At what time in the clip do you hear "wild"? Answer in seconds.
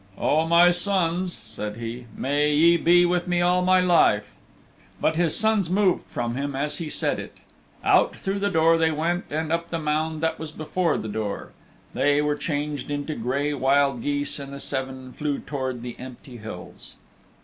13.53-14.01